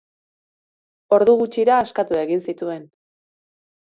Ordu 1.17 1.35
gutxira 1.41 1.75
askatu 1.81 2.17
egiten 2.21 2.41
zituen. 2.47 2.89